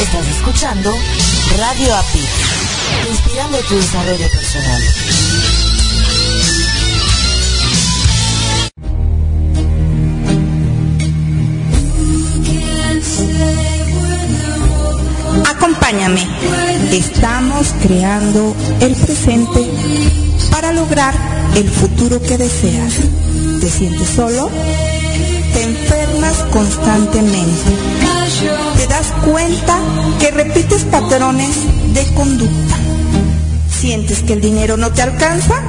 [0.00, 0.90] Estás escuchando
[1.58, 2.24] Radio API,
[3.10, 4.82] inspirando tu desarrollo personal.
[15.46, 16.26] Acompáñame.
[16.92, 19.70] Estamos creando el presente
[20.50, 21.14] para lograr
[21.56, 22.94] el futuro que deseas.
[23.60, 24.50] ¿Te sientes solo?
[25.52, 25.62] Te
[26.52, 27.70] constantemente.
[28.76, 29.78] Te das cuenta
[30.18, 31.50] que repites patrones
[31.92, 32.76] de conducta.
[33.80, 35.60] ¿Sientes que el dinero no te alcanza?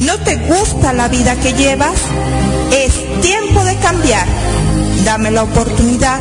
[0.00, 1.96] ¿No te gusta la vida que llevas?
[2.72, 4.26] Es tiempo de cambiar.
[5.04, 6.20] Dame la oportunidad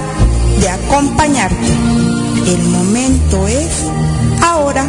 [0.60, 1.68] de acompañarte.
[2.48, 3.70] El momento es
[4.42, 4.86] ahora.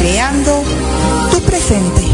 [0.00, 0.62] Creando
[1.30, 2.13] tu presente.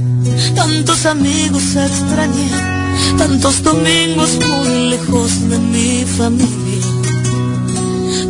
[0.55, 2.49] tantos amigos extrañé,
[3.17, 6.61] tantos domingos muy lejos de mi familia.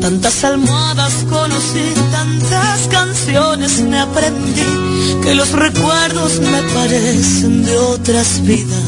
[0.01, 8.83] Tantas almohadas conocí, tantas canciones me aprendí, que los recuerdos me parecen de otras vidas.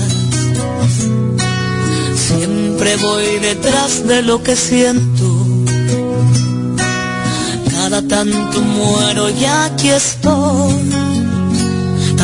[2.16, 5.48] Siempre voy detrás de lo que siento.
[7.70, 11.03] Cada tanto muero y aquí estoy.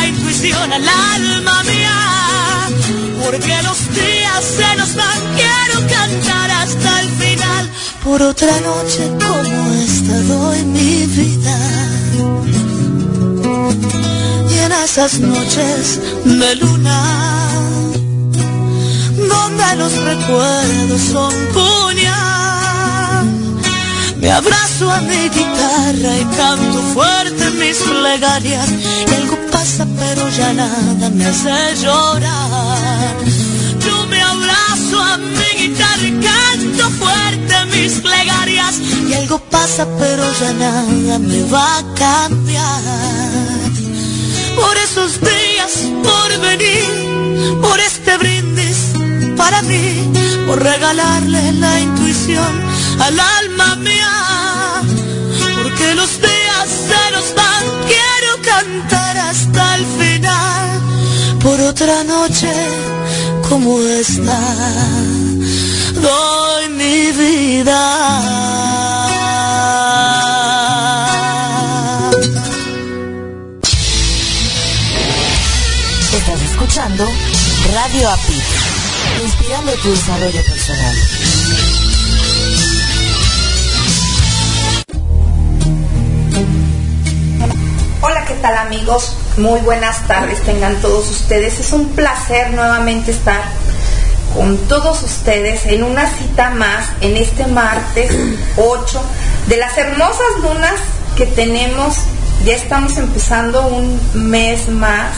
[0.00, 1.98] la intuición al alma mía.
[3.22, 7.70] Porque los días se nos van, quiero cantar hasta el final.
[8.04, 11.58] Por otra noche como esta doy mi vida.
[14.50, 17.00] Y en esas noches de luna,
[19.16, 23.26] donde los recuerdos son puñal,
[24.20, 28.68] me abrazo a mi guitarra y canto fuerte mis plegarias.
[29.98, 33.16] Pero ya nada me hace llorar.
[33.84, 38.74] Yo me abrazo a mi guitarra y canto fuerte mis plegarias.
[39.08, 42.80] Y algo pasa, pero ya nada me va a cambiar.
[44.56, 45.72] Por esos días,
[46.02, 48.76] por venir, por este brindis
[49.36, 50.12] para mí,
[50.46, 52.52] por regalarle la intuición
[53.00, 54.12] al alma mía.
[55.62, 57.49] Porque los días se nos van,
[57.90, 59.74] quiero cantar hasta
[61.70, 62.52] otra noche
[63.48, 64.38] como esta.
[65.94, 67.82] Doy mi vida.
[76.12, 77.04] Estás escuchando
[77.74, 78.42] Radio API,
[79.24, 81.89] inspirando tu desarrollo personal.
[88.30, 89.16] ¿Qué tal amigos?
[89.38, 91.58] Muy buenas tardes tengan todos ustedes.
[91.58, 93.42] Es un placer nuevamente estar
[94.36, 98.12] con todos ustedes en una cita más en este martes
[98.56, 99.02] 8
[99.48, 100.76] de las hermosas lunas
[101.16, 101.96] que tenemos.
[102.44, 105.10] Ya estamos empezando un mes más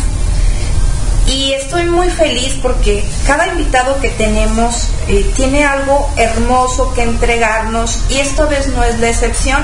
[1.27, 7.99] y estoy muy feliz porque cada invitado que tenemos eh, tiene algo hermoso que entregarnos
[8.09, 9.63] y esta vez no es la excepción.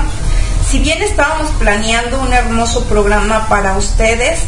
[0.69, 4.41] Si bien estábamos planeando un hermoso programa para ustedes,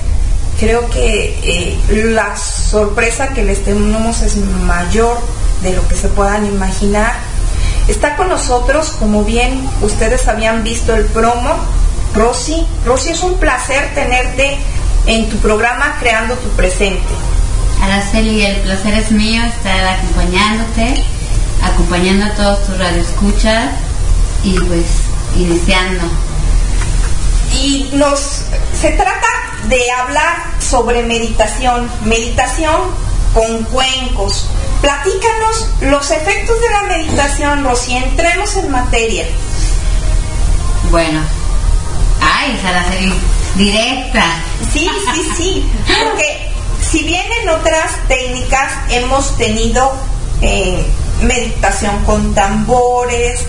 [0.59, 5.19] creo que eh, la sorpresa que les tenemos es mayor
[5.63, 7.13] de lo que se puedan imaginar.
[7.88, 11.56] Está con nosotros, como bien ustedes habían visto el promo,
[12.13, 12.67] Rosy.
[12.85, 14.59] Rosy, es un placer tenerte
[15.07, 17.01] en tu programa Creando tu Presente.
[17.81, 21.03] Araceli, el placer es mío estar acompañándote,
[21.63, 23.71] acompañando a todos tus radioescuchas
[24.44, 24.85] y pues
[25.35, 26.07] iniciando.
[27.53, 28.43] Y nos
[28.79, 29.27] se trata
[29.67, 32.81] de hablar sobre meditación, meditación
[33.33, 34.47] con cuencos.
[34.81, 39.25] Platícanos los efectos de la meditación, Rosy, entremos en materia.
[40.89, 41.21] Bueno,
[42.21, 43.13] ay, Araceli,
[43.55, 44.23] directa.
[44.73, 46.51] Sí, sí, sí, porque
[46.81, 49.93] si bien en otras técnicas hemos tenido
[50.41, 50.83] eh,
[51.21, 53.45] meditación con tambores,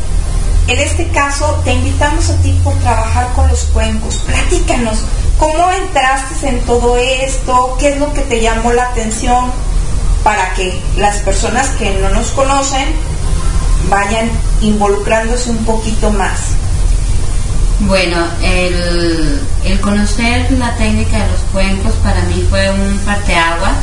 [0.69, 4.17] en este caso te invitamos a ti por trabajar con los cuencos.
[4.26, 4.99] Platícanos,
[5.38, 7.76] ¿cómo entraste en todo esto?
[7.79, 9.50] ¿Qué es lo que te llamó la atención
[10.23, 12.87] para que las personas que no nos conocen
[13.91, 14.31] vayan
[14.61, 16.53] involucrándose un poquito más?
[17.81, 23.76] Bueno, el, conocer la técnica de los cuencos para mí fue un parteaguas.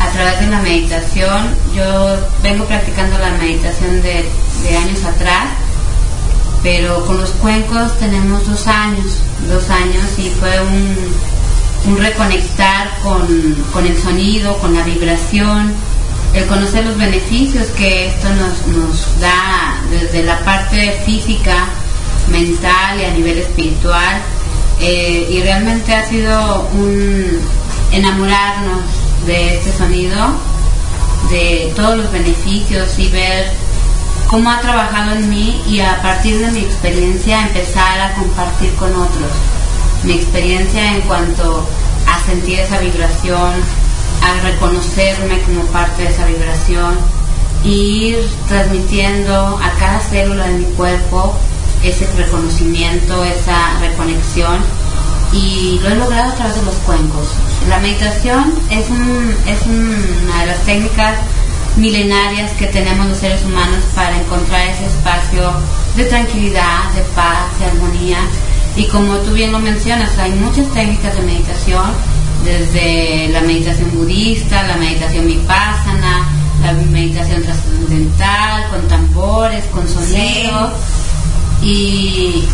[0.00, 4.28] A través de la meditación, yo vengo practicando la meditación de,
[4.62, 5.48] de años atrás,
[6.62, 9.18] pero con los cuencos tenemos dos años,
[9.48, 15.74] dos años y fue un, reconectar con, con el sonido, con la vibración,
[16.34, 21.66] el conocer los beneficios que esto nos, nos da desde la parte física,
[22.30, 24.22] mental y a nivel espiritual.
[24.80, 27.38] Eh, y realmente ha sido un
[27.92, 28.80] enamorarnos
[29.26, 30.16] de este sonido,
[31.30, 33.50] de todos los beneficios y ver
[34.34, 38.90] cómo ha trabajado en mí y a partir de mi experiencia empezar a compartir con
[38.90, 39.30] otros.
[40.02, 41.64] Mi experiencia en cuanto
[42.12, 43.52] a sentir esa vibración,
[44.24, 46.98] a reconocerme como parte de esa vibración,
[47.64, 51.32] e ir transmitiendo a cada célula de mi cuerpo
[51.84, 54.58] ese reconocimiento, esa reconexión
[55.32, 57.28] y lo he logrado a través de los cuencos.
[57.68, 58.86] La meditación es,
[59.46, 61.18] es una de las técnicas
[61.76, 65.52] milenarias que tenemos los seres humanos para encontrar ese espacio
[65.96, 68.18] de tranquilidad, de paz, de armonía.
[68.76, 71.90] Y como tú bien lo mencionas, hay muchas técnicas de meditación,
[72.44, 76.28] desde la meditación budista, la meditación vipassana,
[76.62, 80.72] la meditación trascendental, con tambores, con sonidos
[81.62, 82.44] y,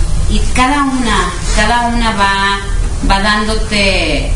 [0.55, 2.61] cada una, cada una va,
[3.11, 4.33] va dándote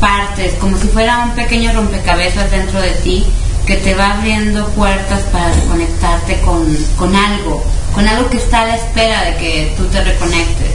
[0.00, 3.26] partes, como si fuera un pequeño rompecabezas dentro de ti
[3.66, 8.66] que te va abriendo puertas para reconectarte con, con algo, con algo que está a
[8.66, 10.70] la espera de que tú te reconectes.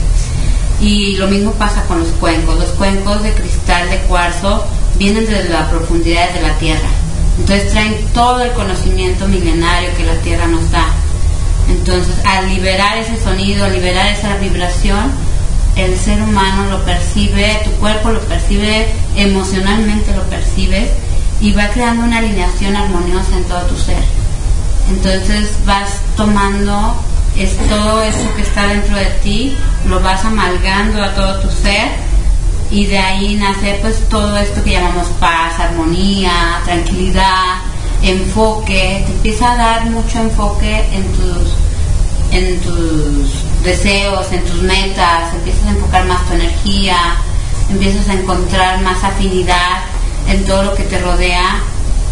[0.78, 2.58] Y lo mismo pasa con los cuencos.
[2.58, 4.66] Los cuencos de cristal de cuarzo
[4.98, 6.88] vienen desde la profundidad de la tierra.
[7.38, 10.86] Entonces traen todo el conocimiento milenario que la tierra nos da.
[11.70, 15.12] Entonces, al liberar ese sonido, al liberar esa vibración,
[15.76, 20.90] el ser humano lo percibe, tu cuerpo lo percibe, emocionalmente lo percibes
[21.42, 24.02] y va creando una alineación armoniosa en todo tu ser.
[24.88, 26.94] Entonces vas tomando
[27.68, 29.56] todo eso que está dentro de ti,
[29.88, 31.88] lo vas amalgando a todo tu ser
[32.70, 37.58] y de ahí nace pues todo esto que llamamos paz, armonía, tranquilidad,
[38.02, 41.52] enfoque, te empieza a dar mucho enfoque en tus,
[42.30, 46.96] en tus deseos, en tus metas, empiezas a enfocar más tu energía,
[47.68, 49.91] empiezas a encontrar más afinidad
[50.28, 51.60] en todo lo que te rodea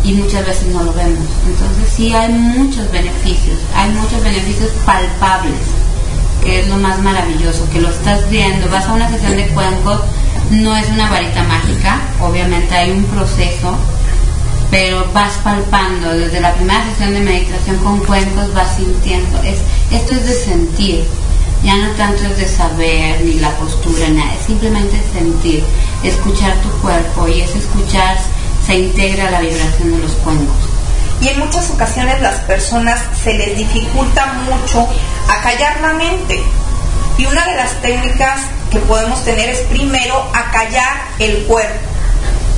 [0.04, 1.26] y muchas veces no lo vemos.
[1.46, 5.60] Entonces sí hay muchos beneficios, hay muchos beneficios palpables,
[6.42, 10.00] que es lo más maravilloso, que lo estás viendo, vas a una sesión de cuencos
[10.50, 13.76] no es una varita mágica, obviamente hay un proceso,
[14.70, 19.58] pero vas palpando, desde la primera sesión de meditación con cuencos vas sintiendo, es,
[19.92, 21.04] esto es de sentir,
[21.64, 25.62] ya no tanto es de saber ni la postura, nada, es simplemente sentir,
[26.02, 28.16] escuchar tu cuerpo y ese escuchar
[28.66, 30.56] se integra la vibración de los cuencos.
[31.20, 34.88] Y en muchas ocasiones las personas se les dificulta mucho
[35.28, 36.40] acallar la mente.
[37.18, 38.40] Y una de las técnicas
[38.70, 41.78] que podemos tener es primero acallar el cuerpo.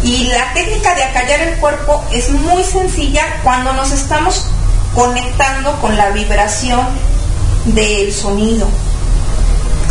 [0.05, 4.47] Y la técnica de acallar el cuerpo es muy sencilla cuando nos estamos
[4.95, 6.87] conectando con la vibración
[7.67, 8.69] del sonido.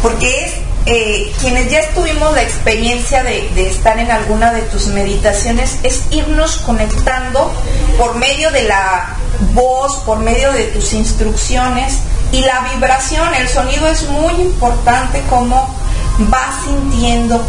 [0.01, 0.53] Porque es
[0.85, 6.57] eh, quienes ya estuvimos la experiencia de, estar en alguna de tus meditaciones, es irnos
[6.57, 7.51] conectando
[7.97, 9.15] por medio de la
[9.53, 11.99] voz, por medio de tus instrucciones
[12.31, 15.73] y la vibración, el sonido es muy importante como
[16.17, 17.41] vas sintiendo.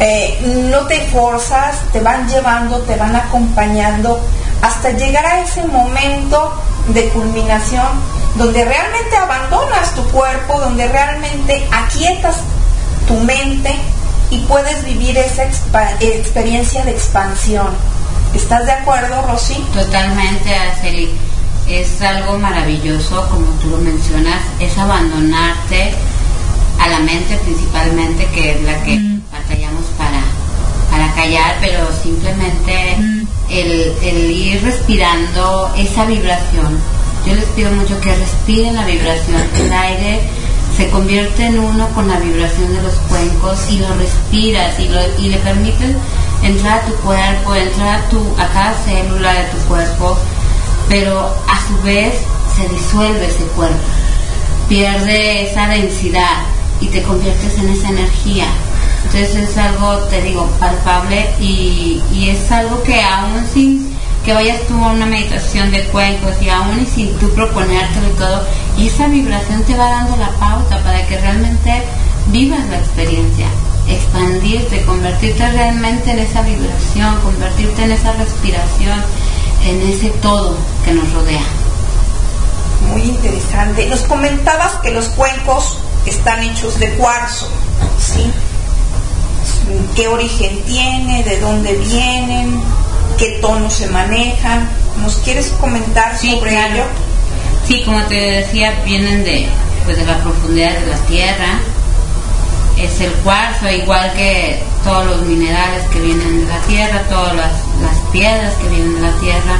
[0.00, 4.18] Eh, no te forzas, te van llevando, te van acompañando
[4.62, 6.54] hasta llegar a ese momento
[6.88, 12.36] de culminación donde realmente abandonas tu cuerpo, donde realmente aquietas
[13.06, 13.74] tu mente
[14.30, 17.68] y puedes vivir esa experiencia de expansión.
[18.34, 19.54] ¿Estás de acuerdo, Rosy?
[19.74, 21.10] Totalmente, Araceli.
[21.68, 25.92] Es algo maravilloso, como tú lo mencionas, es abandonarte
[26.80, 29.22] a la mente principalmente, que es la que mm.
[29.30, 30.20] batallamos para,
[30.90, 33.26] para callar, pero simplemente mm.
[33.50, 33.70] el,
[34.02, 36.80] el ir respirando esa vibración
[37.26, 39.42] yo les pido mucho que respiren la vibración.
[39.56, 40.20] El aire
[40.76, 45.00] se convierte en uno con la vibración de los cuencos y lo respiras y, lo,
[45.18, 45.96] y le permites
[46.42, 50.16] entrar a tu cuerpo, entrar a, tu, a cada célula de tu cuerpo,
[50.88, 52.14] pero a su vez
[52.56, 53.76] se disuelve ese cuerpo,
[54.68, 56.44] pierde esa densidad
[56.80, 58.46] y te conviertes en esa energía.
[59.04, 63.89] Entonces es algo, te digo, palpable y, y es algo que aún sin
[64.24, 68.16] que vayas tú a una meditación de cuencos y aún y sin tú proponértelo y
[68.18, 68.46] todo,
[68.76, 71.82] y esa vibración te va dando la pauta para que realmente
[72.26, 73.46] vivas la experiencia,
[73.88, 79.02] expandirte, convertirte realmente en esa vibración, convertirte en esa respiración,
[79.66, 81.42] en ese todo que nos rodea.
[82.88, 83.86] Muy interesante.
[83.86, 87.48] Nos comentabas que los cuencos están hechos de cuarzo,
[87.98, 88.30] ¿sí?
[89.94, 91.22] ¿Qué origen tiene?
[91.22, 92.60] ¿De dónde vienen?
[93.20, 94.68] Qué tono se manejan.
[95.02, 96.84] ¿Nos quieres comentar sobre ello?
[97.68, 99.46] Sí, como te decía, vienen de,
[99.84, 101.60] pues, de la profundidad de la tierra.
[102.78, 107.52] Es el cuarzo, igual que todos los minerales que vienen de la tierra, todas las,
[108.10, 109.56] piedras que vienen de la tierra,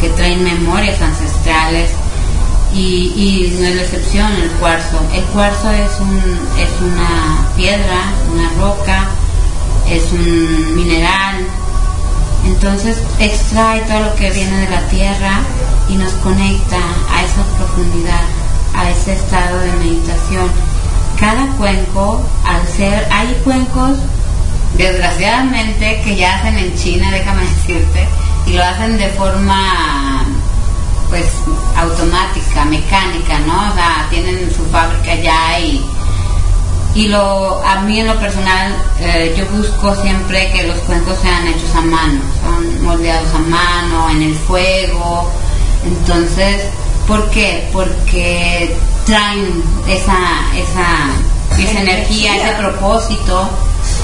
[0.00, 1.90] que traen memorias ancestrales.
[2.74, 4.98] Y, y, no es la excepción el cuarzo.
[5.14, 6.18] El cuarzo es, un,
[6.58, 9.08] es una piedra, una roca,
[9.90, 11.46] es un mineral
[12.44, 15.40] entonces extrae todo lo que viene de la tierra
[15.88, 16.78] y nos conecta
[17.10, 18.22] a esa profundidad,
[18.74, 20.50] a ese estado de meditación.
[21.18, 23.98] Cada cuenco, al ser, hay cuencos,
[24.76, 28.08] desgraciadamente, que ya hacen en China, déjame decirte,
[28.46, 30.24] y lo hacen de forma
[31.10, 31.26] pues
[31.76, 33.70] automática, mecánica, ¿no?
[33.70, 35.84] O sea, tienen su fábrica ya y
[36.94, 41.46] y lo a mí en lo personal eh, yo busco siempre que los cuencos sean
[41.48, 45.30] hechos a mano son moldeados a mano en el fuego.
[45.84, 46.66] Entonces
[47.06, 47.68] ¿por qué?
[47.72, 50.18] porque traen esa
[50.54, 53.48] esa, esa energía, ese propósito.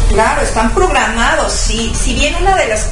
[0.09, 1.53] Claro están programados.
[1.53, 2.89] Si, si bien una de las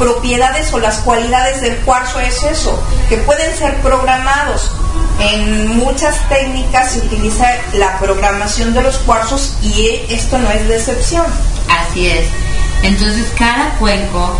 [0.00, 4.72] propiedades o las cualidades del cuarzo es eso que pueden ser programados
[5.20, 10.76] en muchas técnicas se utiliza la programación de los cuarzos y esto no es de
[10.76, 11.26] excepción.
[11.68, 12.26] Así es.
[12.82, 14.38] Entonces cada cuenco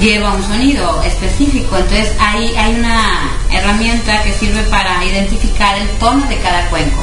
[0.00, 1.76] lleva un sonido específico.
[1.76, 7.02] Entonces hay, hay una herramienta que sirve para identificar el tono de cada cuenco.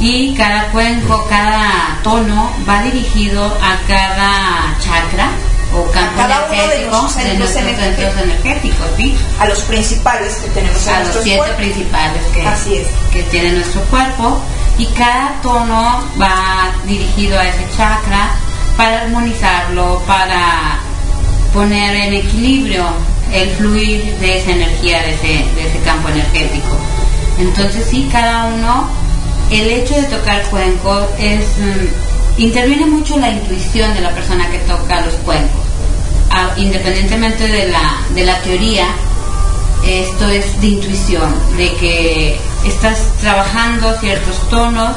[0.00, 5.30] Y cada cuenco, cada tono va dirigido a cada chakra
[5.76, 8.86] o campo cada uno de, los centros, energéticos,
[9.38, 12.88] A los principales que tenemos A los siete principales que, Así es.
[13.12, 14.40] que tiene nuestro cuerpo.
[14.78, 18.30] Y cada tono va dirigido a ese chakra
[18.76, 20.80] para armonizarlo, para
[21.52, 22.84] poner en equilibrio
[23.32, 26.76] el fluir de esa energía, de ese, de ese campo energético.
[27.38, 28.88] Entonces sí, cada uno,
[29.50, 31.44] el hecho de tocar cuenco es...
[31.58, 35.65] Mm, interviene mucho la intuición de la persona que toca los cuencos.
[36.56, 38.86] Independientemente de la, de la teoría,
[39.84, 44.96] esto es de intuición, de que estás trabajando ciertos tonos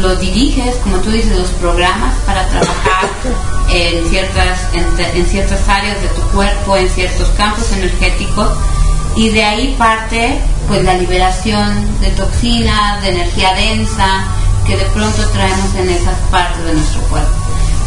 [0.00, 3.08] lo diriges, como tú dices, los programas para trabajar
[3.68, 8.48] en ciertas, en, ciertas áreas de tu cuerpo, en ciertos campos energéticos,
[9.16, 14.24] y de ahí parte pues la liberación de toxinas, de energía densa,
[14.66, 17.41] que de pronto traemos en esas partes de nuestro cuerpo.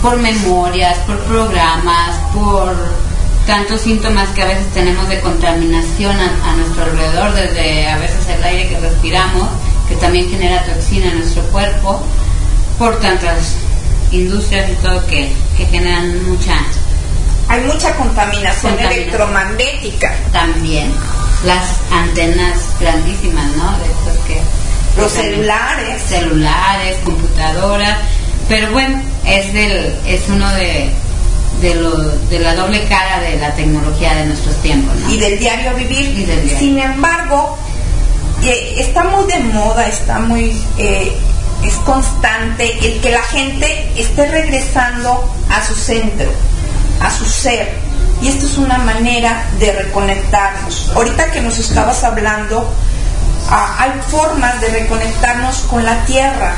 [0.06, 2.76] Por memorias, por programas, por
[3.48, 8.44] tantos síntomas que a veces tenemos de contaminación a, nuestro alrededor, desde a veces el
[8.44, 9.50] aire que respiramos,
[9.90, 12.04] que también genera toxina en nuestro cuerpo,
[12.78, 13.56] por tantas
[14.12, 16.54] industrias y todo que, generan mucha...
[17.48, 20.14] Hay mucha contaminación, electromagnética.
[20.32, 20.94] También.
[21.46, 23.72] Las antenas grandísimas, ¿no?
[23.80, 23.88] De
[24.28, 24.40] que...
[25.02, 26.00] Los celulares.
[26.04, 27.98] Celulares, computadoras.
[28.48, 30.90] Pero bueno, es, del, es uno de,
[31.62, 34.96] de, lo, de la doble cara de la tecnología de nuestros tiempos.
[35.10, 36.28] Y del diario vivir.
[36.58, 37.58] Sin embargo,
[38.44, 40.52] eh, está muy de moda, está muy...
[40.78, 41.16] Eh,
[41.64, 46.30] es constante el que la gente esté regresando a su centro,
[47.02, 47.74] a su ser.
[48.22, 50.92] Y esto es una manera de reconectarnos.
[50.96, 52.72] Ahorita que nos estabas hablando,
[53.50, 56.56] ah, hay formas de reconectarnos con la tierra.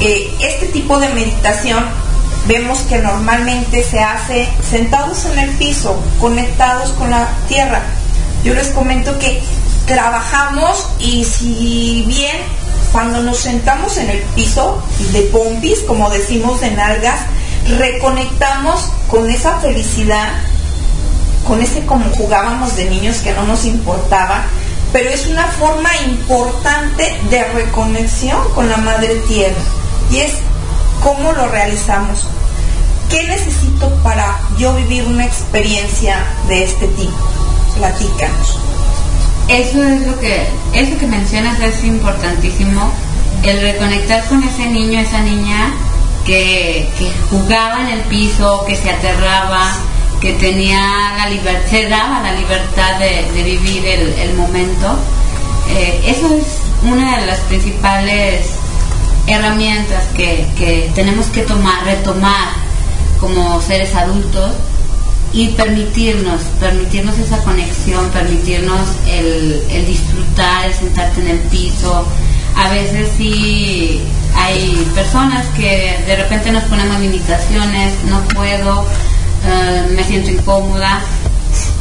[0.00, 1.84] Eh, este tipo de meditación
[2.46, 7.82] vemos que normalmente se hace sentados en el piso, conectados con la tierra.
[8.44, 9.42] Yo les comento que
[9.86, 12.36] trabajamos y si bien
[12.92, 14.80] cuando nos sentamos en el piso
[15.12, 17.18] de pompis, como decimos de nalgas,
[17.76, 20.28] reconectamos con esa felicidad,
[21.44, 24.44] con ese como jugábamos de niños que no nos importaba,
[24.92, 29.56] pero es una forma importante de reconexión con la madre tierra
[30.10, 30.32] y es
[31.02, 32.26] cómo lo realizamos.
[33.10, 37.16] ¿Qué necesito para yo vivir una experiencia de este tipo?
[37.76, 38.58] Platícanos.
[39.48, 42.92] Eso es lo que, eso que mencionas es importantísimo,
[43.42, 45.72] el reconectar con ese niño, esa niña
[46.26, 46.86] que,
[47.30, 49.72] jugaba en el piso, que se aterraba,
[50.20, 54.98] que tenía la libertad, se daba la libertad de, vivir el, momento.
[55.70, 56.44] Eh, eso es
[56.82, 58.57] una de las principales
[59.28, 62.48] herramientas que, que tenemos que tomar, retomar
[63.20, 64.50] como seres adultos
[65.32, 72.06] y permitirnos, permitirnos esa conexión, permitirnos el, disfrutar, el sentarte en el piso.
[72.56, 74.00] A veces sí
[74.34, 78.84] hay personas que de repente nos ponemos limitaciones, no puedo,
[79.46, 81.02] eh, me siento incómoda,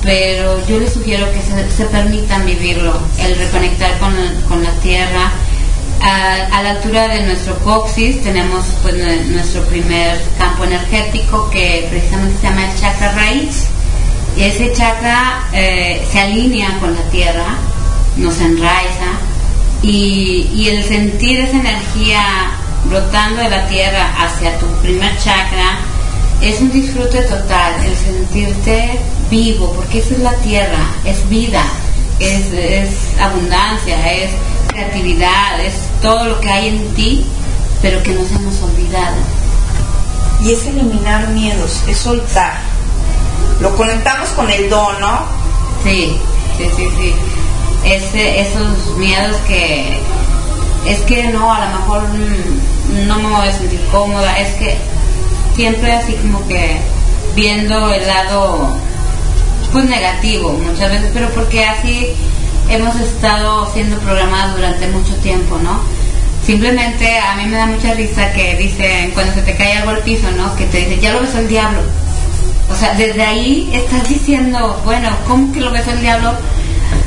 [0.03, 4.13] pero yo les sugiero que se, permitan vivirlo, el reconectar con,
[4.47, 5.31] con la tierra,
[6.01, 8.95] a, la altura de nuestro coxis tenemos pues,
[9.27, 13.67] nuestro primer campo energético que precisamente se llama el chakra raíz.
[14.35, 17.57] Y ese chakra eh, se alinea con la tierra,
[18.17, 19.17] nos enraiza
[19.81, 22.51] y, y el sentir esa energía
[22.85, 25.79] brotando de la tierra hacia tu primer chakra
[26.41, 31.63] es un disfrute total, el sentirte vivo, porque eso es la tierra, es vida,
[32.19, 34.29] es, es abundancia, es
[34.67, 35.73] creatividad, es
[36.07, 37.25] todo lo que hay en ti,
[37.81, 39.17] pero que nos hemos olvidado.
[40.41, 42.53] Y es eliminar miedos, es soltar.
[43.59, 45.25] Lo conectamos con el don, ¿no?
[45.83, 46.17] Sí,
[46.57, 47.13] sí, sí, sí.
[47.83, 49.99] esos miedos que
[50.87, 52.03] es que no, a lo mejor
[53.05, 54.77] no me voy a sentir cómoda, es que
[55.57, 56.77] siempre así como que
[57.35, 58.69] viendo el lado
[59.73, 62.15] pues negativo muchas veces, pero porque así
[62.69, 65.96] hemos estado siendo programadas durante mucho tiempo, ¿no?
[66.47, 69.99] Simplemente a mí me da mucha risa que dicen, cuando se te cae algo al
[69.99, 70.55] piso, ¿no?
[70.55, 71.81] Que te dice, ya lo besó el diablo.
[72.71, 76.31] O sea, desde ahí estás diciendo, bueno, ¿cómo que lo besó el diablo?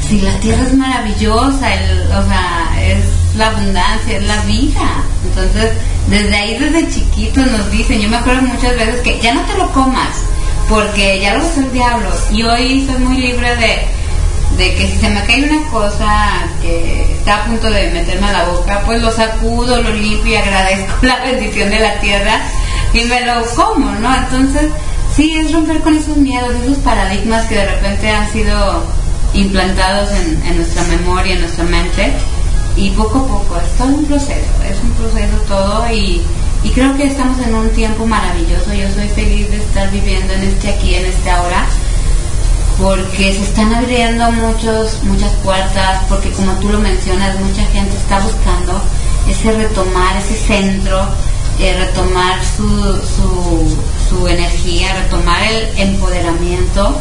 [0.06, 3.02] Si la tierra es maravillosa, el, o sea, es
[3.38, 5.04] la abundancia, es la vida.
[5.24, 5.72] Entonces,
[6.08, 9.56] desde ahí, desde chiquitos nos dicen, yo me acuerdo muchas veces que ya no te
[9.56, 10.18] lo comas,
[10.68, 12.10] porque ya lo besó el diablo.
[12.30, 13.99] Y hoy soy muy libre de
[14.60, 18.32] de que si se me cae una cosa que está a punto de meterme a
[18.32, 22.42] la boca, pues lo sacudo, lo limpio y agradezco la bendición de la tierra
[22.92, 24.14] y me lo como, ¿no?
[24.14, 24.70] Entonces,
[25.16, 28.84] sí, es romper con esos miedos, esos paradigmas que de repente han sido
[29.32, 32.12] implantados en, nuestra memoria, en nuestra mente,
[32.76, 36.20] y poco a poco, es todo un proceso, es un proceso todo y,
[36.64, 40.42] y creo que estamos en un tiempo maravilloso, yo soy feliz de estar viviendo en
[40.42, 41.64] este aquí, en este ahora
[42.80, 48.20] porque se están abriendo muchos, muchas puertas, porque como tú lo mencionas, mucha gente está
[48.20, 48.80] buscando
[49.28, 51.06] ese retomar, ese centro,
[51.58, 52.66] eh, retomar su,
[54.08, 56.96] su, energía, retomar el empoderamiento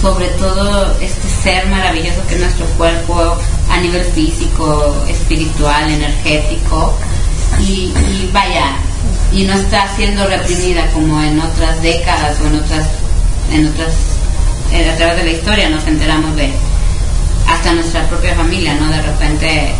[0.00, 3.36] sobre todo este ser maravilloso que es nuestro cuerpo
[3.70, 6.94] a nivel físico, espiritual, energético.
[7.60, 7.92] y,
[8.32, 8.76] vaya,
[9.32, 12.86] y no está siendo reprimida como en otras décadas o en otras,
[13.52, 13.92] en otras,
[14.72, 16.52] eh, a través de la historia nos enteramos de
[17.48, 18.88] hasta nuestra propia familia, ¿no?
[18.88, 19.74] De repente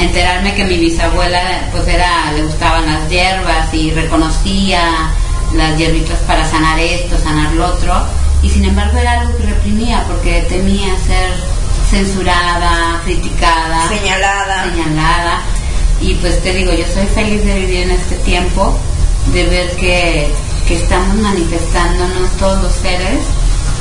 [0.00, 5.10] enterarme que mi bisabuela pues era, le gustaban las hierbas y reconocía
[5.54, 7.94] las hierbitas para sanar esto, sanar lo otro,
[8.42, 11.30] y sin embargo era algo que reprimía porque temía ser
[11.90, 14.64] censurada, criticada, señalada.
[14.64, 15.42] señalada.
[16.00, 18.76] Y pues te digo, yo soy feliz de vivir en este tiempo,
[19.32, 20.28] de ver que,
[20.66, 23.20] que estamos manifestándonos todos los seres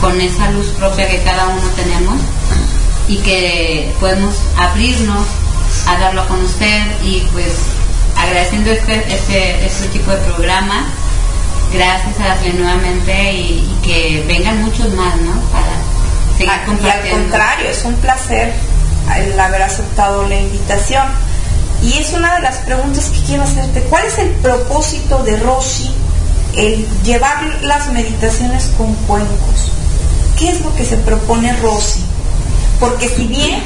[0.04, 2.16] con esa luz propia que cada uno tenemos
[3.08, 5.26] y que podemos abrirnos
[5.88, 7.54] a darlo a conocer y pues
[8.18, 10.84] agradeciendo este, este, este tipo de programa
[11.72, 15.40] gracias a darle nuevamente y, que vengan muchos más, ¿no?
[15.52, 15.72] Para
[16.38, 17.08] seguir compartiendo.
[17.08, 18.54] Y al contrario, es un placer
[19.16, 21.08] el haber aceptado la invitación.
[21.82, 23.82] Y es una de las preguntas que quiero hacerte.
[23.84, 25.92] ¿Cuál es el propósito de Rosy
[26.56, 29.72] el llevar las meditaciones con cuencos?
[30.44, 32.02] ¿Qué es lo que se propone Rosy?
[32.78, 33.64] Porque si bien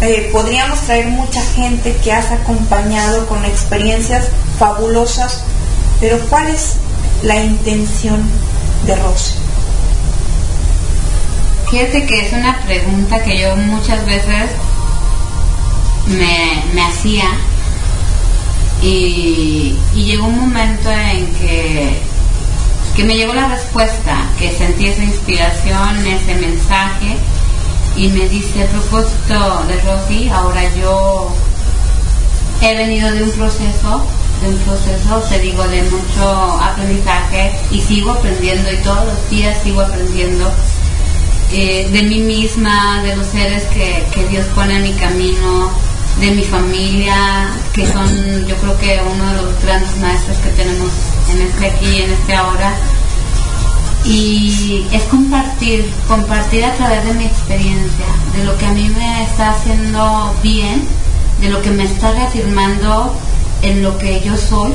[0.00, 5.42] eh, podríamos traer mucha gente que has acompañado con experiencias fabulosas,
[6.00, 6.76] pero ¿cuál es
[7.24, 8.22] la intención
[8.86, 9.34] de Rosy?
[11.70, 14.48] Fíjate que es una pregunta que yo muchas veces
[16.06, 17.26] me, hacía
[18.82, 22.00] y, llegó un momento en que,
[22.98, 27.16] que me llegó la respuesta, que sentí esa inspiración, ese mensaje
[27.96, 31.32] y me dice, a propósito de Rosy, ahora yo
[32.60, 34.04] he venido de un proceso
[34.42, 39.56] de un proceso, te digo, de mucho aprendizaje y sigo aprendiendo y todos los días
[39.62, 40.50] sigo aprendiendo
[41.52, 45.70] eh, de mí misma, de los seres que, Dios pone en mi camino,
[46.18, 50.90] de mi familia, que son yo creo que uno de los grandes maestros que tenemos
[51.30, 52.72] en este aquí, en este ahora.
[54.04, 59.24] Y es compartir, compartir a través de mi experiencia, de lo que a mí me
[59.24, 60.86] está haciendo bien,
[61.40, 63.14] de lo que me está reafirmando
[63.62, 64.72] en lo que yo soy.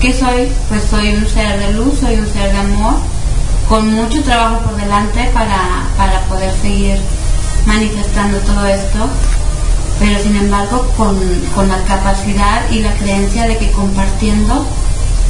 [0.00, 0.48] ¿Qué soy?
[0.68, 2.94] Pues soy un ser de luz, soy un ser de amor,
[3.68, 6.98] con mucho trabajo por delante para, para poder seguir
[7.66, 9.08] manifestando todo esto,
[9.98, 11.16] pero sin embargo con,
[11.54, 14.66] con, la capacidad y la creencia de que compartiendo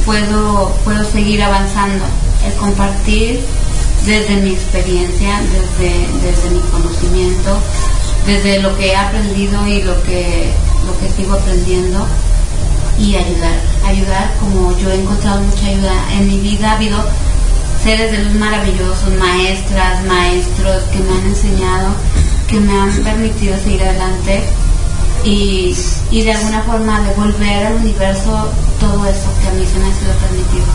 [0.05, 2.05] puedo, puedo seguir avanzando.
[2.45, 3.39] El compartir
[4.05, 7.57] desde mi experiencia, desde, desde mi conocimiento,
[8.25, 10.51] desde lo que he aprendido y lo que,
[10.85, 12.05] lo que sigo aprendiendo
[12.99, 16.97] y ayudar, ayudar como yo he encontrado mucha ayuda en mi vida, ha habido
[17.83, 21.89] seres de luz maravillosos, maestras, maestros que me han enseñado,
[22.47, 24.43] que me han permitido seguir adelante
[25.23, 25.75] y,
[26.09, 29.99] y de alguna forma devolver al universo todo eso que a mí se me ha
[29.99, 30.65] sido permitido,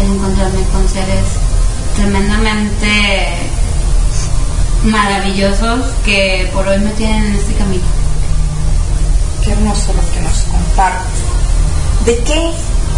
[0.00, 1.24] el encontrarme con seres
[1.96, 3.38] tremendamente
[4.84, 7.84] maravillosos que por hoy me tienen en este camino.
[9.44, 11.28] Qué hermoso lo que nos compartes.
[12.04, 12.52] ¿De qué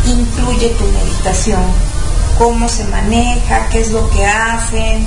[0.07, 1.63] incluye tu meditación?
[2.39, 3.69] ¿Cómo se maneja?
[3.71, 5.07] ¿Qué es lo que hacen?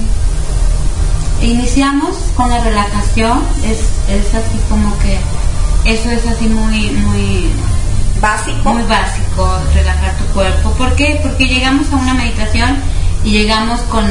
[1.42, 5.20] Iniciamos con la relajación, es, es así como que
[5.86, 7.50] eso es así muy, muy
[8.22, 8.74] básico.
[8.74, 10.72] Muy básico, relajar tu cuerpo.
[10.72, 11.20] ¿Por qué?
[11.22, 12.78] Porque llegamos a una meditación
[13.26, 14.06] y llegamos con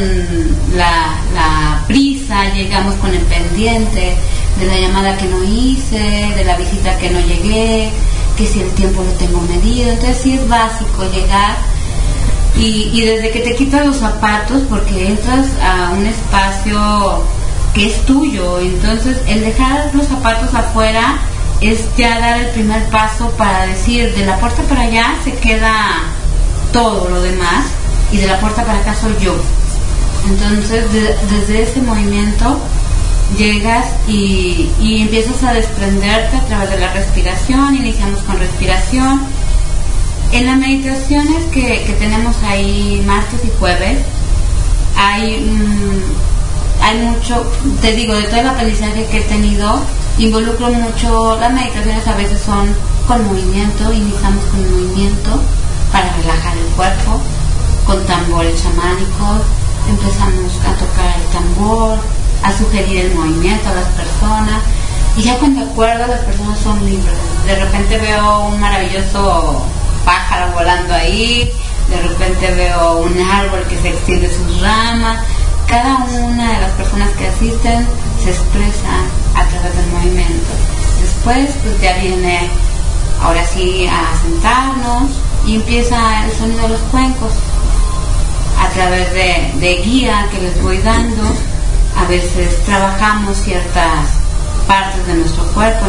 [0.74, 4.16] la, la, prisa, llegamos con el pendiente
[4.58, 5.98] de la llamada que no hice,
[6.36, 7.90] de la visita que no llegué,
[8.36, 9.90] que si el tiempo lo tengo medido.
[9.90, 11.56] Entonces sí es básico llegar
[12.56, 17.24] y, y desde que te quitas los zapatos, porque entras a un espacio
[17.74, 21.18] que es tuyo, entonces el dejar los zapatos afuera
[21.62, 26.02] es ya dar el primer paso para decir, de la puerta para allá se queda
[26.72, 27.66] todo lo demás
[28.10, 29.34] y de la puerta para acá soy yo.
[30.28, 32.58] Entonces, desde ese movimiento
[33.36, 39.22] llegas y, empiezas a desprenderte a través de la respiración, iniciamos con respiración.
[40.32, 43.98] En las meditaciones que, tenemos ahí martes y jueves,
[44.96, 47.44] hay, mm, hay mucho,
[47.80, 49.82] te digo, de todo el aprendizaje que he tenido,
[50.18, 52.68] involucro mucho, las meditaciones a veces son
[53.06, 55.30] con movimiento, iniciamos con movimiento
[55.90, 57.20] para relajar el cuerpo,
[57.86, 59.42] con tambores chamánicos,
[59.88, 61.98] empezamos a tocar el tambor,
[62.42, 64.62] a sugerir el movimiento a las personas
[65.16, 67.18] y ya cuando acuerdo las personas son libres.
[67.46, 69.64] De repente veo un maravilloso
[70.04, 71.50] pájaro volando ahí,
[71.88, 75.22] de repente veo un árbol que se extiende sus ramas.
[75.66, 77.86] Cada una de las personas que asisten
[78.22, 79.21] se expresa
[81.24, 82.50] Después pues ya viene
[83.22, 85.08] ahora sí a sentarnos
[85.46, 87.30] y empieza el sonido de los cuencos
[88.58, 91.22] a través de, guía que les voy dando.
[91.96, 94.18] A veces trabajamos ciertas
[94.66, 95.86] partes de nuestro cuerpo,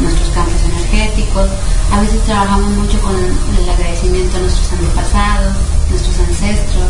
[0.00, 1.50] nuestros campos energéticos.
[1.92, 5.52] A veces trabajamos mucho con el agradecimiento a nuestros antepasados,
[5.90, 6.86] nuestros ancestros,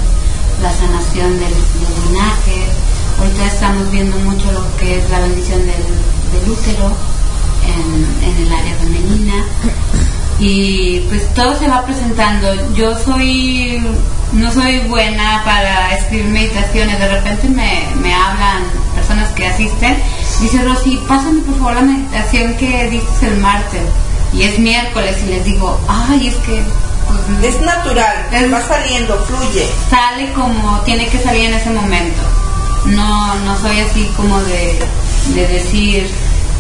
[0.60, 1.54] la sanación del,
[2.12, 2.68] linaje.
[3.18, 7.15] Ahorita estamos viendo mucho lo que es la bendición del, útero
[7.66, 9.44] en, en el área femenina
[10.38, 12.74] y pues todo se va presentando.
[12.74, 13.82] Yo soy,
[14.32, 18.62] no soy buena para escribir meditaciones, de repente me, me hablan
[18.94, 19.96] personas que asisten,
[20.40, 23.82] dice Rosy, pásame por favor la meditación que dices el martes
[24.32, 26.62] y es miércoles y les digo, ay, es que...
[27.38, 29.64] Pues, es natural, va saliendo, fluye.
[29.88, 32.20] Sale como tiene que salir en ese momento.
[32.86, 34.78] No, no soy así como de,
[35.34, 36.10] de decir,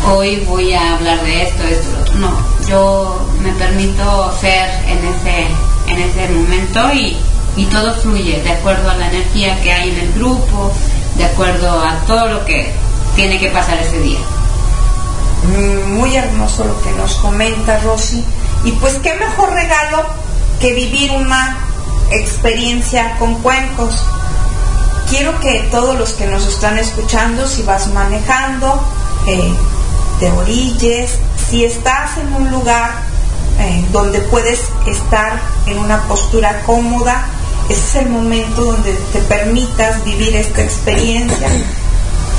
[0.04, 2.14] hoy voy a hablar de esto, esto, lo otro.
[2.16, 2.30] No,
[2.68, 5.46] yo me permito ser en ese,
[5.88, 7.16] en ese momento y,
[7.70, 10.72] todo fluye de acuerdo a la energía que hay en el grupo,
[11.16, 12.72] de acuerdo a todo lo que
[13.14, 14.18] tiene que pasar ese día.
[15.46, 18.22] Mm, muy hermoso lo que nos comenta Rosy.
[18.64, 20.04] Y pues qué mejor regalo
[20.60, 21.58] que vivir una
[22.10, 24.02] experiencia con cuencos.
[25.08, 28.80] Quiero que todos los que nos están escuchando, si vas manejando,
[29.26, 29.52] eh,
[30.18, 32.90] te orilles, si estás en un lugar
[33.60, 37.26] eh, donde puedes estar en una postura cómoda,
[37.68, 41.48] ese es el momento donde te permitas vivir esta experiencia.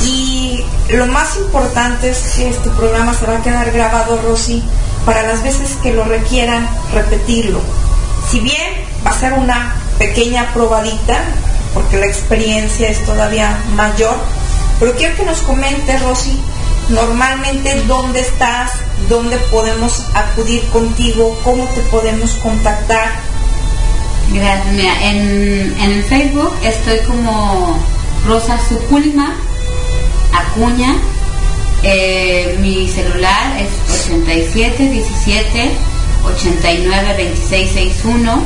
[0.04, 4.64] Y lo más importante es que este programa se va a quedar grabado, Rosy,
[5.06, 7.60] para las veces que lo requieran repetirlo.
[8.30, 8.74] Si bien
[9.06, 11.24] va a ser una pequeña probadita,
[11.74, 14.16] porque la experiencia es todavía mayor,
[14.80, 16.40] pero quiero que nos comente, Rosy,
[16.90, 18.72] normalmente dónde estás,
[19.10, 23.10] dónde podemos acudir contigo, cómo te podemos contactar.
[24.34, 27.78] Gracias, mira, en, el Facebook estoy como
[28.28, 29.36] Rosa Suculma
[30.34, 30.96] Acuña.
[31.84, 35.72] Eh, mi celular es 87 17
[36.26, 38.42] 89 26 61.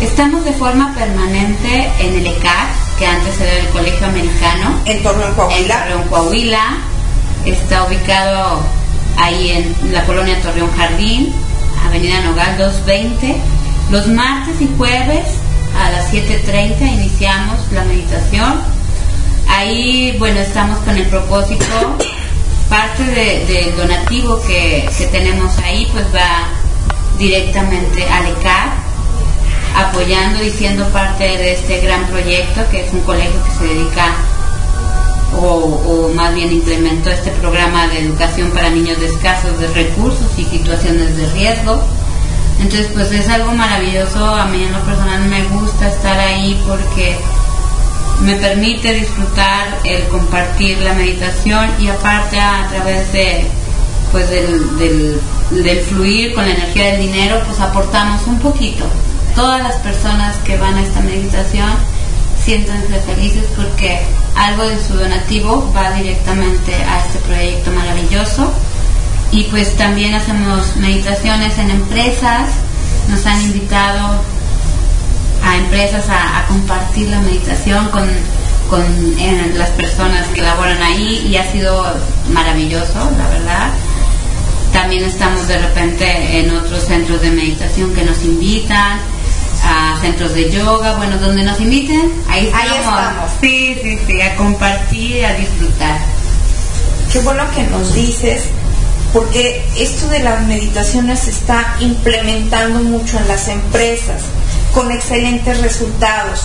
[0.00, 2.66] Estamos de forma permanente en el ECAR,
[2.98, 4.80] que antes era el Colegio Americano.
[4.84, 5.88] En Torreón, Coahuila.
[5.92, 6.78] En Coahuila
[7.44, 8.60] Está ubicado
[9.16, 11.32] ahí en la colonia Torreón Jardín,
[11.84, 13.36] Avenida Nogal 220.
[13.90, 15.26] Los martes y jueves
[15.76, 18.60] a las 7.30 iniciamos la meditación.
[19.48, 21.98] Ahí, bueno, estamos con el propósito,
[22.68, 26.48] parte del donativo que, tenemos ahí, pues va
[27.18, 28.68] directamente al ECAR,
[29.76, 34.14] apoyando y siendo parte de este gran proyecto, que es un colegio que se dedica
[35.40, 40.44] o, más bien implementó este programa de educación para niños de escasos de recursos y
[40.44, 41.82] situaciones de riesgo.
[42.60, 44.24] Entonces, pues es algo maravilloso.
[44.24, 47.16] A mí en lo personal me gusta estar ahí porque
[48.20, 53.46] me permite disfrutar el compartir la meditación y aparte a, través de
[54.12, 58.84] pues del, del, del fluir con la energía del dinero, pues aportamos un poquito.
[59.34, 61.70] Todas las personas que van a esta meditación
[62.44, 64.00] siéntanse felices porque
[64.36, 68.52] algo de su donativo va directamente a este proyecto maravilloso.
[69.30, 72.50] Y pues también hacemos meditaciones en empresas,
[73.08, 74.20] nos han invitado
[75.42, 78.06] a empresas a, compartir la meditación con,
[78.68, 78.82] con
[79.56, 81.82] las personas que laboran ahí y ha sido
[82.30, 83.70] maravilloso, la verdad.
[84.72, 89.11] También estamos de repente en otros centros de meditación que nos invitan a
[90.02, 93.30] centros de yoga, bueno, donde nos inviten, ahí estamos.
[93.40, 95.98] Sí, sí, sí, a compartir, a disfrutar.
[97.10, 98.44] Qué bueno que nos dices,
[99.12, 104.22] porque esto de las meditaciones se está implementando mucho en las empresas,
[104.74, 106.42] con excelentes resultados.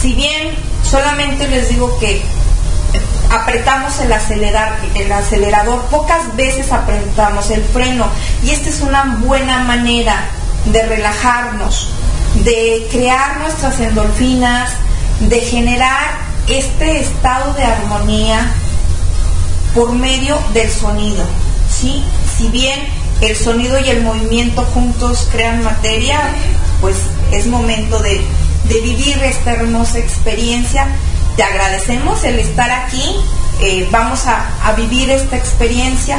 [0.00, 0.50] Si bien
[0.88, 2.22] solamente les digo que
[3.30, 8.06] apretamos el, acelerar, el acelerador, pocas veces apretamos el freno
[8.44, 10.26] y esta es una buena manera
[10.66, 11.88] de relajarnos,
[12.44, 14.70] de crear nuestras endorfinas,
[15.20, 18.52] de generar este estado de armonía
[19.74, 21.24] por medio del sonido.
[21.70, 22.02] ¿sí?
[22.36, 22.80] Si bien
[23.20, 26.20] el sonido y el movimiento juntos crean materia,
[26.80, 26.96] pues
[27.30, 28.20] es momento de,
[28.68, 30.86] vivir esta hermosa experiencia.
[31.36, 33.16] Te agradecemos el estar aquí,
[33.60, 36.18] eh, vamos a, a, vivir esta experiencia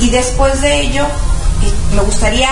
[0.00, 2.48] y después de ello eh, me gustaría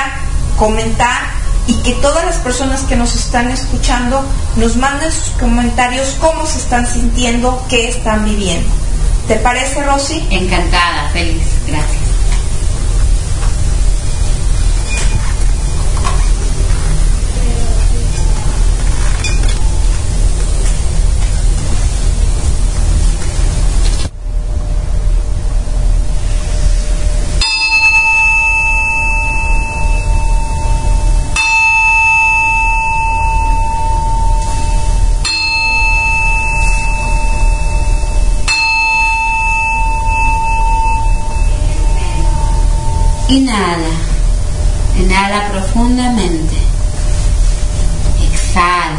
[0.59, 1.36] comentar
[1.67, 4.25] y que todas las personas que nos están escuchando
[4.57, 8.69] nos manden sus comentarios cómo se están sintiendo, qué están viviendo.
[9.29, 10.25] ¿Te parece, Rosy?
[10.31, 12.06] Encantada, feliz, gracias.
[43.47, 43.95] Inhala.
[44.99, 46.57] Inhala profundamente.
[48.33, 48.99] Exhala.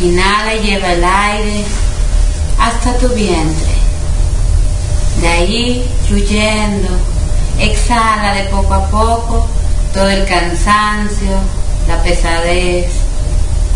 [0.00, 1.64] Inhala y lleva el aire
[2.58, 3.74] hasta tu vientre.
[5.20, 6.88] De ahí fluyendo.
[7.60, 9.46] Exhala de poco a poco
[9.92, 11.38] todo el cansancio,
[11.86, 12.90] la pesadez,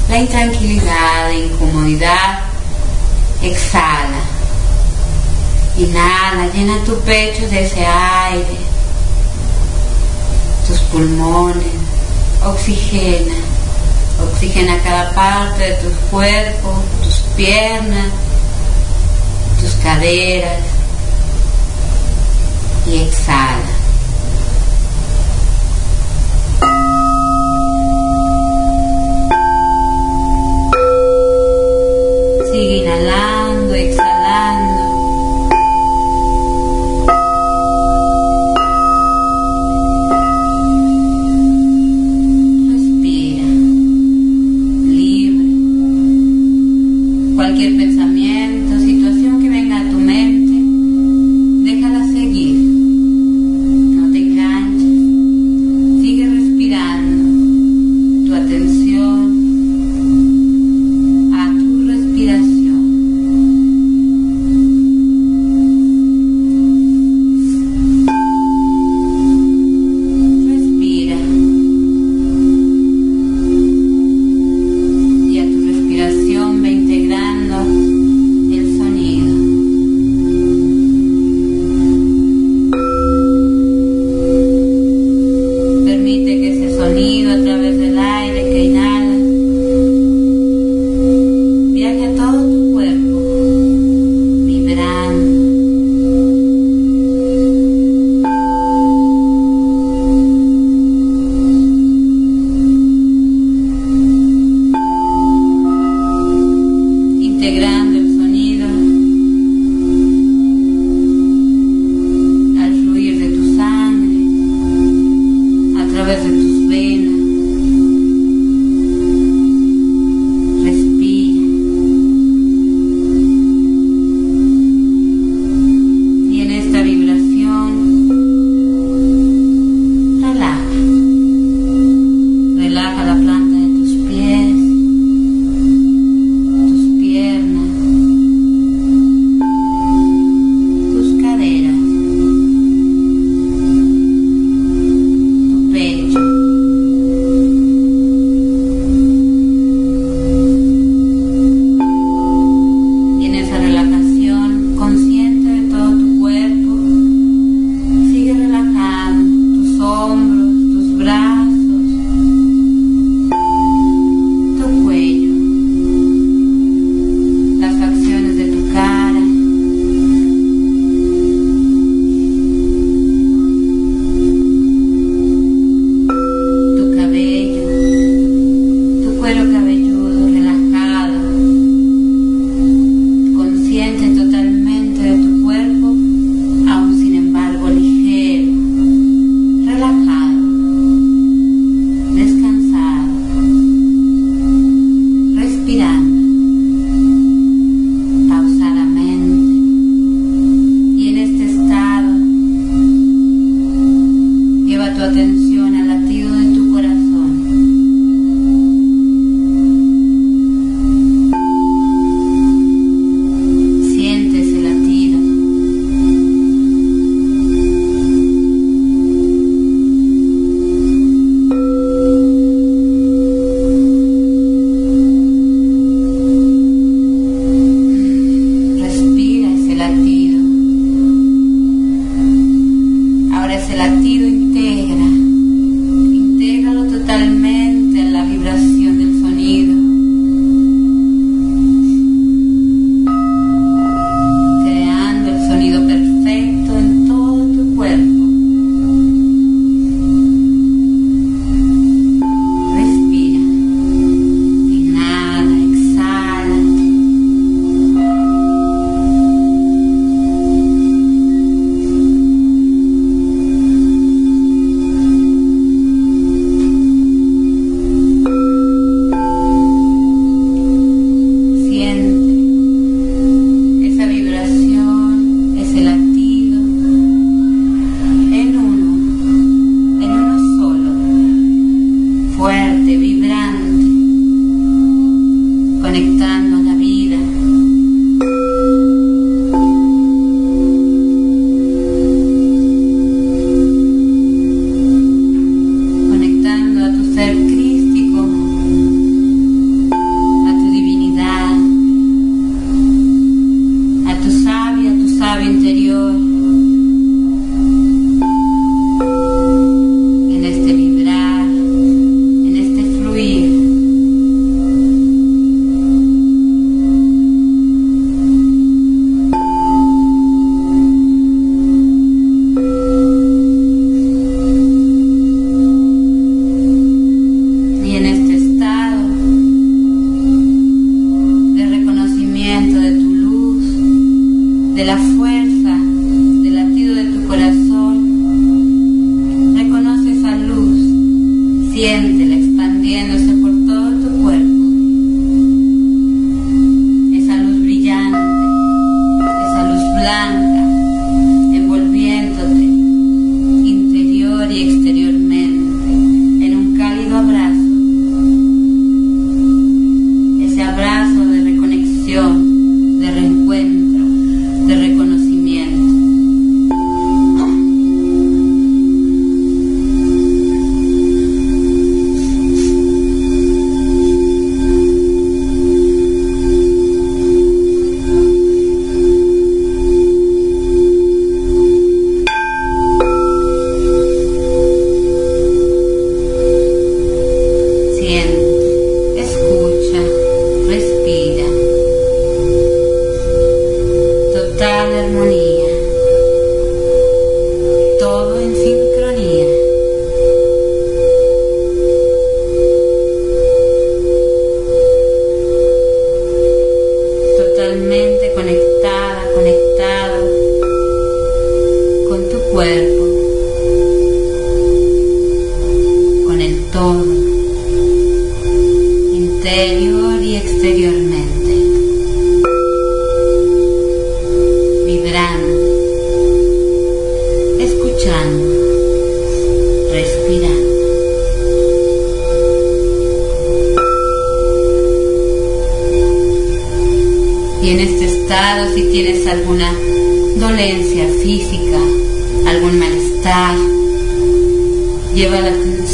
[0.09, 2.39] la intranquilidad, la incomodidad.
[3.43, 4.38] Exhala.
[5.79, 8.59] Inhala, llena tu pecho de ese aire,
[10.67, 11.65] tus pulmones,
[12.45, 13.37] oxigena,
[14.21, 18.09] oxigena cada parte de tu cuerpo, tus piernas,
[19.61, 20.65] tus caderas
[22.85, 23.79] y exhala.
[32.51, 33.38] Sigue inhalando,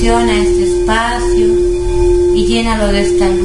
[0.04, 1.46] atención a este espacio
[2.34, 3.43] y llénalo de esta luz.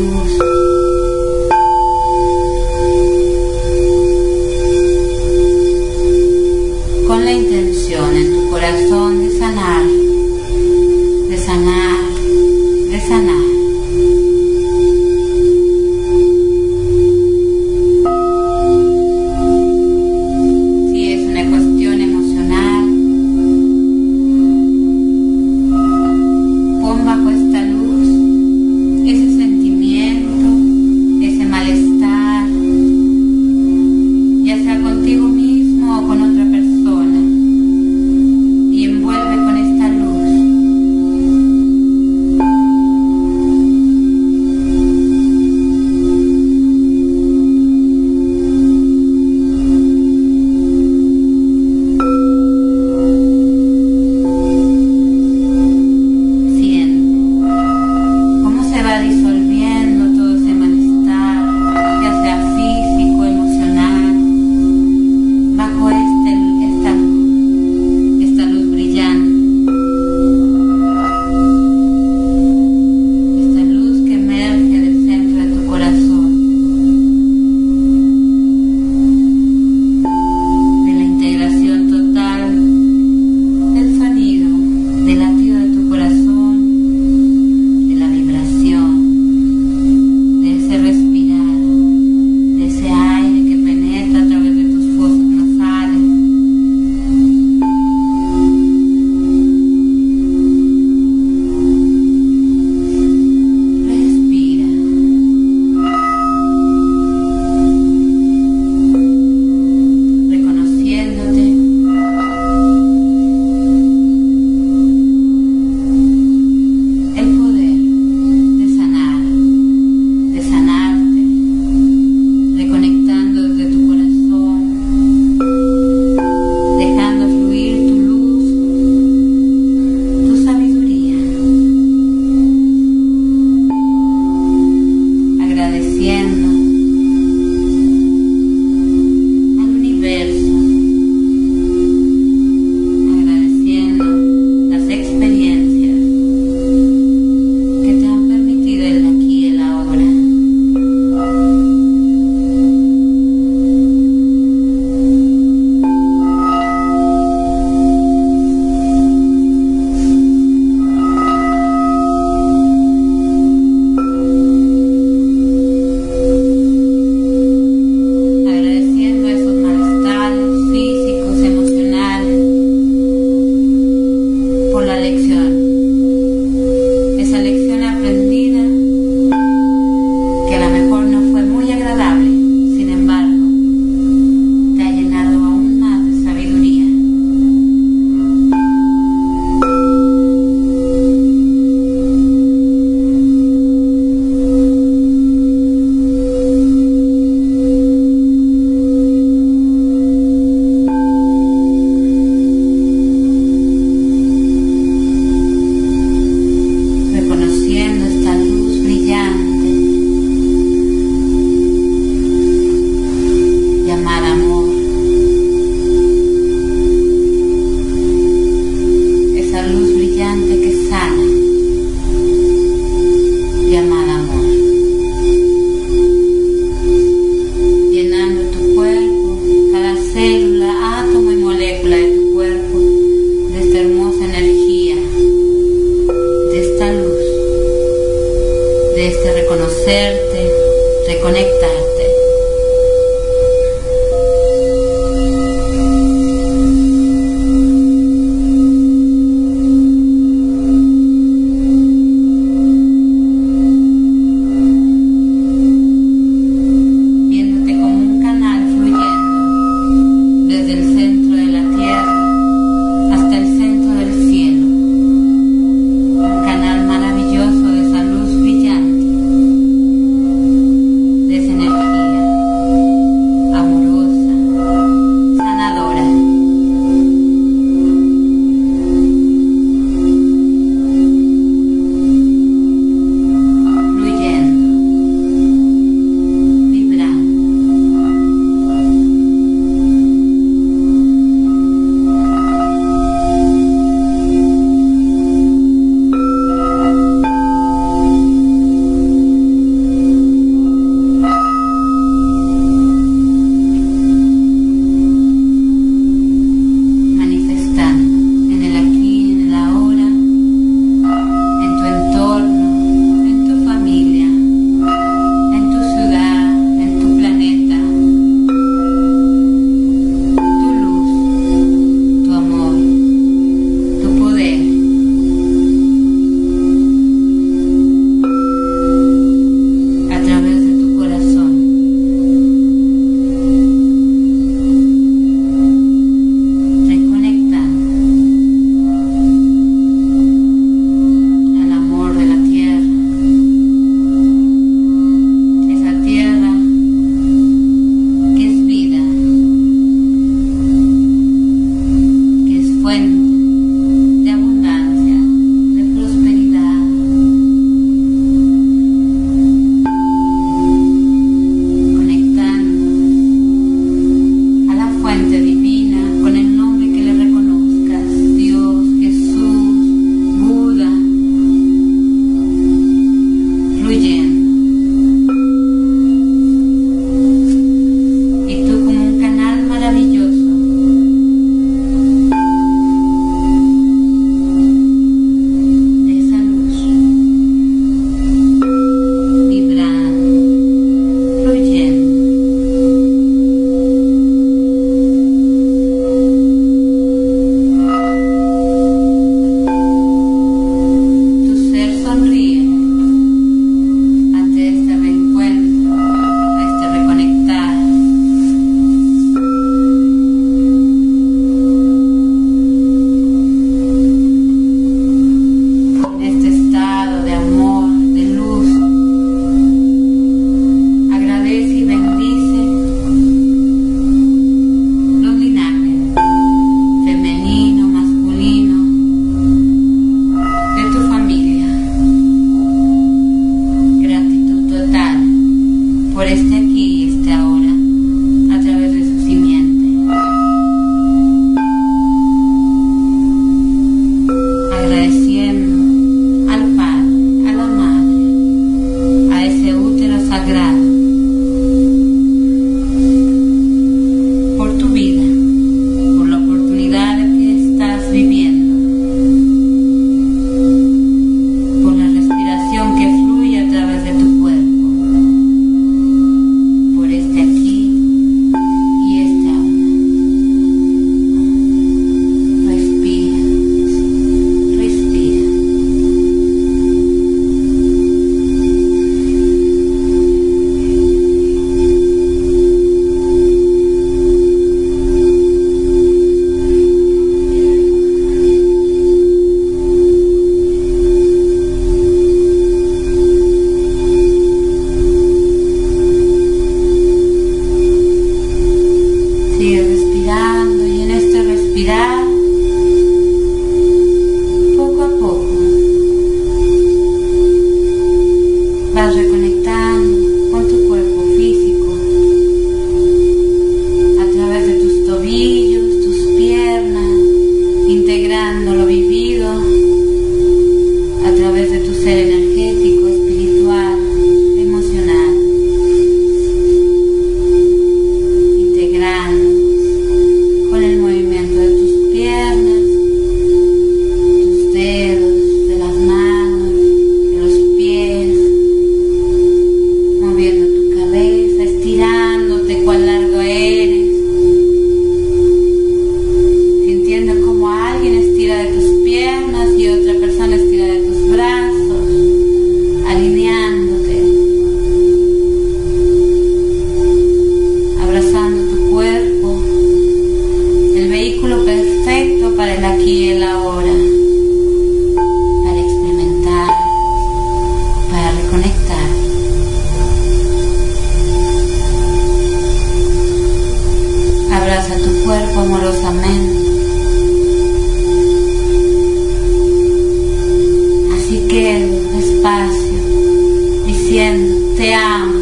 [584.80, 585.34] Te amo,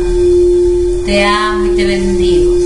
[1.05, 2.56] te amo y te bendigo.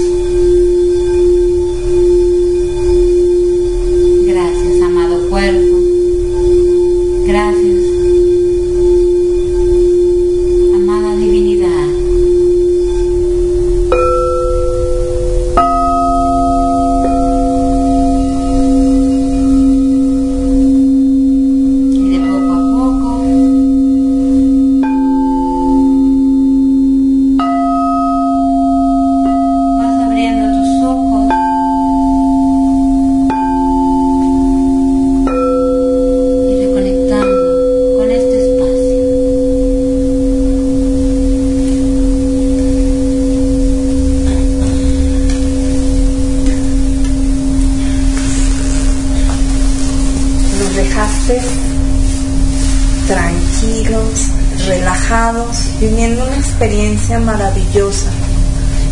[56.61, 58.11] Experiencia maravillosa.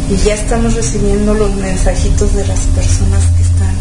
[0.10, 3.76] Y ya estamos recibiendo los mensajitos de las personas que están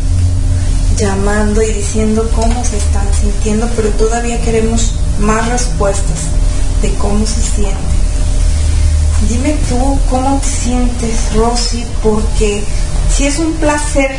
[0.99, 6.19] llamando y diciendo cómo se están sintiendo, pero todavía queremos más respuestas
[6.83, 7.79] de cómo se sienten.
[9.31, 12.63] Dime tú cómo te sientes, Rosy, porque
[13.17, 14.11] si es un placer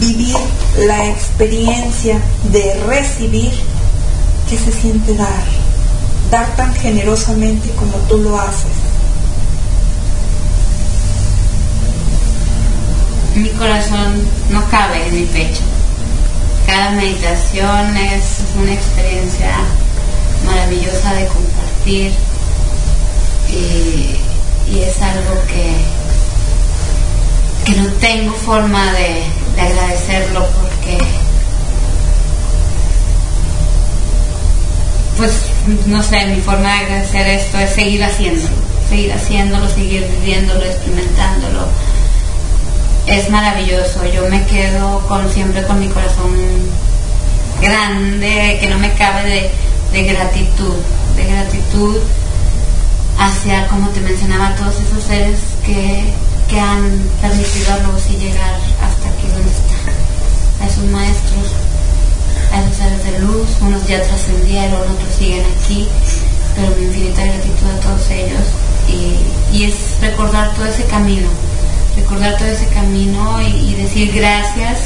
[0.00, 0.36] vivir
[0.86, 2.18] la experiencia
[2.50, 3.52] de recibir,
[4.48, 5.44] ¿qué se siente dar?
[6.30, 8.75] Dar tan generosamente como tú lo haces.
[13.36, 15.60] Mi corazón no cabe en mi pecho.
[16.66, 19.54] Cada meditación es una experiencia
[20.46, 22.12] maravillosa de compartir
[23.50, 24.16] y,
[24.74, 25.76] es algo que,
[27.64, 29.22] que no tengo forma de,
[29.54, 30.98] de agradecerlo porque
[35.16, 35.32] pues
[35.86, 38.48] no sé, mi forma de agradecer esto es seguir haciéndolo,
[38.88, 41.68] seguir haciéndolo, seguir viviéndolo, experimentándolo.
[43.06, 46.34] Es maravilloso, yo me quedo con siempre con mi corazón
[47.62, 49.48] grande, que no me cabe
[49.92, 50.74] de, gratitud,
[51.14, 51.98] de gratitud
[53.16, 56.02] hacia, como te mencionaba, todos esos seres que,
[56.50, 61.54] que han permitido a Rosy llegar hasta aquí donde está, a esos maestros,
[62.52, 65.88] a esos seres de luz, unos ya trascendieron, otros siguen aquí,
[66.56, 68.42] pero mi infinita gratitud a todos ellos.
[68.88, 71.28] Y, y es recordar todo ese camino,
[71.96, 74.78] recordar todo ese camino y, y decir gracias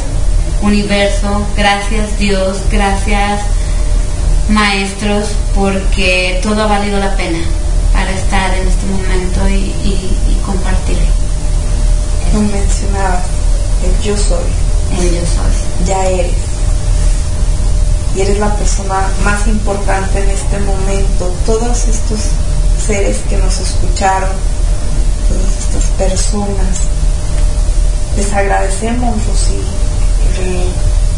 [0.63, 3.41] universo, gracias Dios, gracias
[4.49, 7.39] maestros, porque todo ha valido la pena
[7.93, 10.99] para estar en este momento y, y, y compartir.
[13.83, 14.45] El yo soy,
[14.99, 15.87] El yo soy.
[15.87, 16.33] ya eres.
[18.17, 21.33] Y eres la persona más importante en este momento.
[21.47, 22.21] Todos estos
[22.85, 24.31] seres que nos escucharon,
[25.29, 26.81] todas estas personas,
[28.17, 29.61] les agradecemos, Rosy,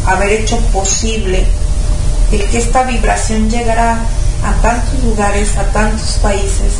[0.05, 1.45] haber hecho posible
[2.31, 3.97] el que esta vibración llegara
[4.43, 6.73] a tantos lugares, a tantos países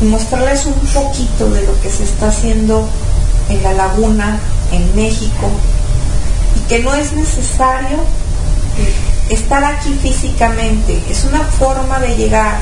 [0.00, 2.88] y mostrarles un poquito de lo que se está haciendo
[3.48, 4.38] en la laguna,
[4.72, 5.50] en México,
[6.56, 7.98] y que no es necesario
[9.28, 12.60] estar aquí físicamente, es una forma de llegar.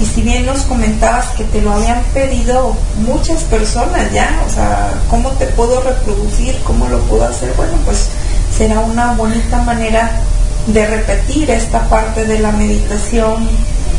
[0.00, 2.74] Y si bien nos comentabas que te lo habían pedido
[3.06, 6.58] muchas personas ya, o sea, ¿cómo te puedo reproducir?
[6.64, 7.52] ¿Cómo lo puedo hacer?
[7.56, 8.08] Bueno, pues
[8.56, 10.10] será una bonita manera
[10.66, 13.48] de repetir esta parte de la meditación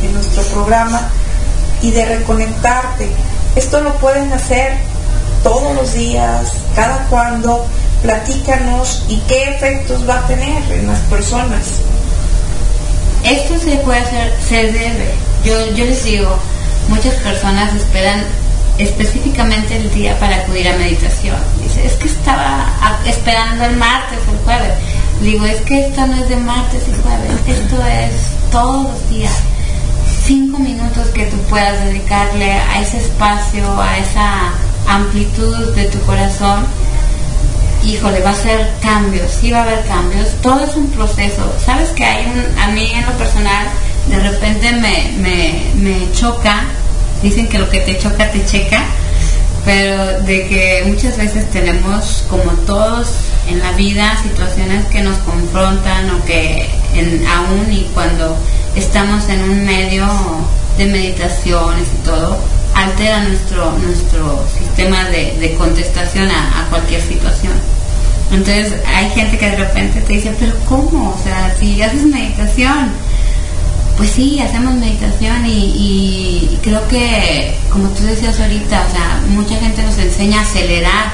[0.03, 1.09] en nuestro programa
[1.81, 3.09] y de reconectarte.
[3.55, 4.73] Esto lo pueden hacer
[5.43, 7.65] todos los días, cada cuando,
[8.01, 11.81] platícanos y qué efectos va a tener en las personas.
[13.23, 15.34] Esto se puede hacer, se debe.
[15.45, 16.37] Yo, yo les digo,
[16.89, 18.23] muchas personas esperan
[18.77, 21.37] específicamente el día para acudir a meditación.
[21.63, 22.67] Dice, es que estaba
[23.05, 24.73] esperando el martes o el jueves.
[25.21, 29.33] Digo, es que esto no es de martes y jueves, esto es todos los días.
[30.25, 34.51] Cinco minutos que tú puedas dedicarle a ese espacio, a esa
[34.87, 36.65] amplitud de tu corazón
[37.85, 41.53] híjole, va a ser cambios, sí va a haber cambios, todo es un proceso.
[41.63, 43.67] Sabes que hay un, a mí en lo personal,
[44.07, 46.63] de repente me, me, me choca,
[47.21, 48.83] dicen que lo que te choca te checa,
[49.65, 53.09] pero de que muchas veces tenemos, como todos
[53.49, 58.37] en la vida, situaciones que nos confrontan o que en, aún y cuando
[58.75, 60.05] estamos en un medio
[60.77, 62.37] de meditaciones y todo,
[62.75, 67.53] altera nuestro, nuestro sistema de, de contestación a, a cualquier situación.
[68.31, 71.15] Entonces hay gente que de repente te dice, pero ¿cómo?
[71.17, 72.91] O sea, si haces meditación,
[73.97, 79.81] pues sí, hacemos meditación y, creo que, como tú decías ahorita, o sea, mucha gente
[79.83, 81.11] nos enseña a acelerar,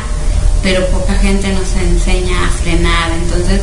[0.63, 3.11] pero poca gente nos enseña a frenar.
[3.11, 3.61] Entonces,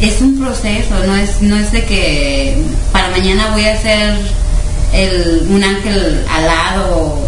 [0.00, 4.16] es un proceso, no es, no es de que para mañana voy a ser
[4.94, 7.18] el, un ángel alado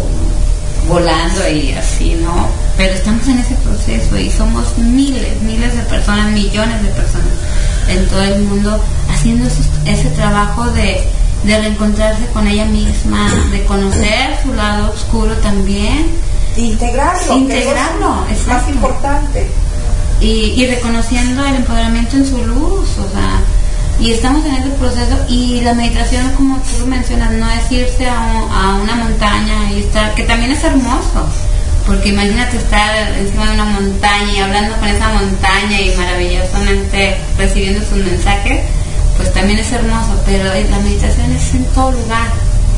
[0.87, 2.47] volando y así, ¿no?
[2.77, 7.50] Pero estamos en ese proceso y somos miles, miles de personas, millones de personas
[7.87, 8.79] en todo el mundo
[9.09, 9.47] haciendo
[9.85, 11.03] ese, trabajo de,
[11.43, 16.11] reencontrarse con ella misma, de conocer su lado oscuro también.
[16.55, 17.37] Integrarlo.
[17.37, 19.47] Integrarlo, es más importante.
[20.19, 23.41] Y, y reconociendo el empoderamiento en su luz, o sea,
[23.99, 28.41] y estamos en ese proceso y la meditación, como tú mencionas, no es irse a,
[28.51, 31.27] a una montaña y estar, que también es hermoso,
[31.85, 37.81] porque imagínate estar encima de una montaña y hablando con esa montaña y maravillosamente recibiendo
[37.85, 38.61] sus mensajes,
[39.17, 42.29] pues también es hermoso, pero la meditación es en todo lugar,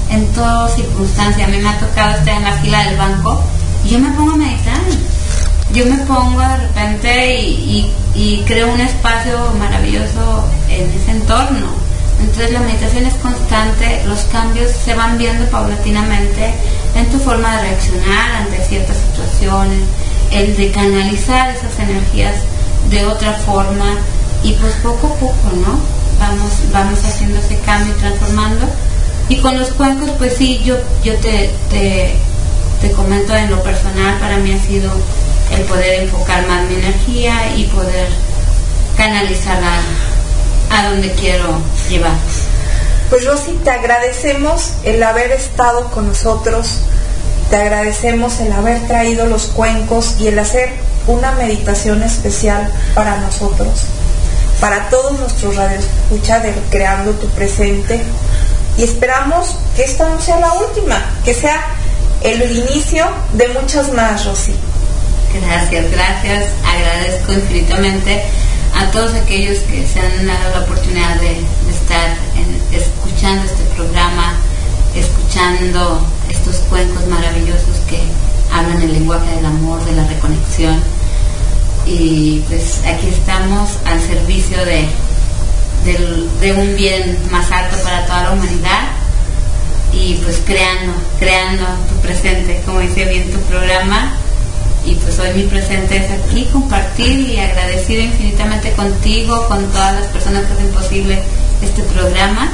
[0.09, 1.45] en toda circunstancia.
[1.45, 3.43] A mí me ha tocado estar en la fila del banco
[3.85, 4.81] y yo me pongo a meditar.
[5.73, 11.83] Yo me pongo de repente y, y creo un espacio maravilloso en ese entorno
[12.23, 16.53] entonces la meditación es constante, los cambios se van viendo paulatinamente
[16.95, 19.79] en tu forma de reaccionar ante ciertas situaciones,
[20.31, 22.35] el de canalizar esas energías
[22.89, 23.97] de otra forma
[24.43, 25.79] y pues poco a poco, ¿no?
[26.19, 28.67] Vamos, vamos haciendo ese cambio y transformando.
[29.29, 32.13] Y con los cuencos, pues sí, yo, yo te, te,
[32.81, 34.91] te comento en lo personal, para mí ha sido
[35.55, 38.07] el poder enfocar más mi energía y poder
[38.97, 39.79] canalizarla
[40.69, 42.13] a donde quiero llevar.
[43.13, 46.79] Pues Rosy, te agradecemos el haber estado con nosotros,
[47.51, 50.71] te agradecemos el haber traído los cuencos y el hacer
[51.05, 53.83] una meditación especial para nosotros,
[54.59, 58.01] para todos nuestros radioescuchas de Creando tu Presente.
[58.79, 61.67] Y esperamos que esta no sea la última, que sea
[62.21, 64.55] el inicio de muchas más, Rosy.
[65.39, 66.45] Gracias, gracias.
[66.65, 68.23] Agradezco infinitamente
[68.83, 71.37] a todos aquellos que se han dado la oportunidad de,
[71.69, 72.17] estar
[72.71, 74.33] escuchando este programa,
[74.93, 77.99] escuchando estos cuencos maravillosos que
[78.51, 80.81] hablan el lenguaje del amor, de la reconexión.
[81.85, 84.87] Y pues aquí estamos al servicio de,
[86.41, 88.89] de un bien más alto para toda la humanidad
[89.93, 94.13] y pues creando, creando tu presente, como dice bien tu programa,
[94.85, 100.07] y pues hoy mi presente es aquí, compartir y agradecido infinitamente contigo, con todas las
[100.07, 101.23] personas que hacen posible
[101.61, 102.51] este programa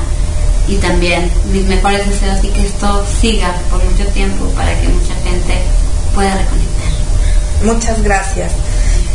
[0.67, 5.15] y también mis mejores deseos y que esto siga por mucho tiempo para que mucha
[5.23, 5.55] gente
[6.13, 6.69] pueda reconectar.
[7.63, 8.51] Muchas gracias.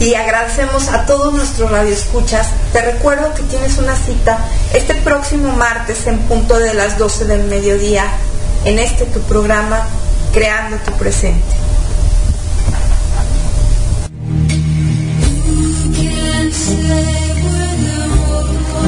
[0.00, 2.48] Y agradecemos a todos nuestros radioescuchas.
[2.72, 4.38] Te recuerdo que tienes una cita
[4.74, 8.04] este próximo martes en punto de las 12 del mediodía
[8.64, 9.86] en este tu programa
[10.32, 11.53] Creando tu Presente.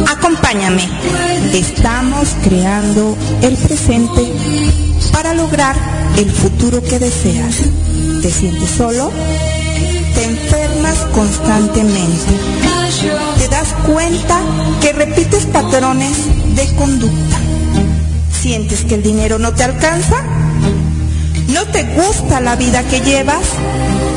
[0.05, 0.89] Acompáñame.
[1.53, 4.33] Estamos creando el presente
[5.13, 5.77] para lograr
[6.17, 7.57] el futuro que deseas.
[8.23, 9.11] ¿Te sientes solo?
[10.15, 12.33] ¿Te enfermas constantemente?
[13.39, 14.41] ¿Te das cuenta
[14.81, 16.17] que repites patrones
[16.55, 17.37] de conducta?
[18.41, 20.23] ¿Sientes que el dinero no te alcanza?
[21.49, 23.45] ¿No te gusta la vida que llevas?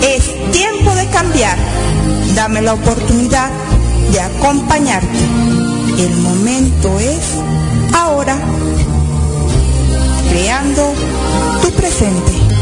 [0.01, 1.57] Es tiempo de cambiar.
[2.35, 3.49] Dame la oportunidad
[4.11, 5.28] de acompañarte.
[5.99, 7.35] El momento es
[7.93, 8.39] ahora,
[10.29, 10.93] creando
[11.61, 12.58] tu presente.